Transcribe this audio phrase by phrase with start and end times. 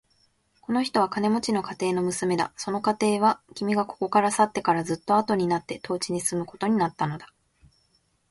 [0.61, 2.51] この人は金持の家庭の娘だ。
[2.57, 7.31] その家庭は、君がここから去ってからずっとあとになって当地に住むことになったのだ。